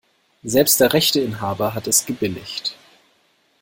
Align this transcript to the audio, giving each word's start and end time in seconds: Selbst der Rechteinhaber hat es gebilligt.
Selbst 0.41 0.79
der 0.79 0.93
Rechteinhaber 0.93 1.75
hat 1.75 1.85
es 1.85 2.07
gebilligt. 2.07 2.75